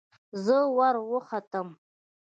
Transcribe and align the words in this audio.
زه 0.43 0.57
وروختم. 0.77 1.67